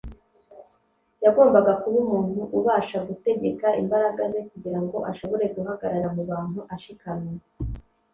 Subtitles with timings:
[1.25, 7.35] Yagombaga kuba umuntu ubasha gutegeka imbaraga ze kugira ngo ashobore guhagarara mu bantu ashikamye,